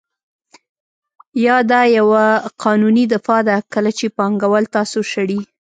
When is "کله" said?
3.73-3.91